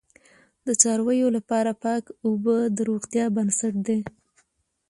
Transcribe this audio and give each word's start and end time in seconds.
د 0.65 0.67
څارویو 0.81 1.27
لپاره 1.37 1.71
پاک 1.83 2.03
اوبه 2.25 2.57
د 2.75 2.77
روغتیا 2.89 3.25
بنسټ 3.35 3.73
دی. 3.87 3.99